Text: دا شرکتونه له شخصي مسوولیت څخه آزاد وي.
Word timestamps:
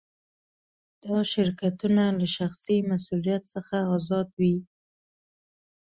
دا 1.03 1.15
شرکتونه 1.31 2.03
له 2.19 2.27
شخصي 2.37 2.77
مسوولیت 2.89 3.43
څخه 3.53 3.75
آزاد 3.95 4.27
وي. 4.39 4.55